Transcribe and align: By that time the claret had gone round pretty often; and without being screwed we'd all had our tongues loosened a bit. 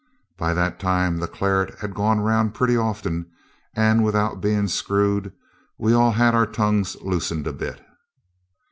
By 0.35 0.55
that 0.55 0.79
time 0.79 1.17
the 1.17 1.27
claret 1.27 1.77
had 1.77 1.93
gone 1.93 2.21
round 2.21 2.55
pretty 2.55 2.75
often; 2.75 3.27
and 3.75 4.03
without 4.03 4.41
being 4.41 4.67
screwed 4.67 5.31
we'd 5.77 5.93
all 5.93 6.13
had 6.13 6.33
our 6.33 6.47
tongues 6.47 6.95
loosened 7.03 7.45
a 7.45 7.53
bit. 7.53 7.79